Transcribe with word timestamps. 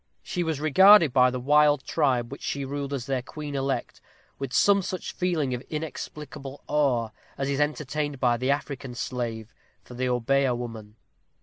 She 0.23 0.41
was 0.41 0.59
regarded 0.59 1.13
by 1.13 1.29
the 1.29 1.39
wild 1.39 1.83
tribe 1.83 2.31
which 2.31 2.41
she 2.41 2.65
ruled 2.65 2.91
as 2.91 3.05
their 3.05 3.21
queen 3.21 3.53
elect, 3.53 4.01
with 4.39 4.51
some 4.51 4.81
such 4.81 5.11
feeling 5.13 5.53
of 5.53 5.61
inexplicable 5.69 6.63
awe 6.65 7.09
as 7.37 7.51
is 7.51 7.59
entertained 7.61 8.19
by 8.19 8.37
the 8.37 8.49
African 8.49 8.95
slave 8.95 9.53
for 9.83 9.93
the 9.93 10.09
Obeah 10.09 10.55
woman. 10.57 10.95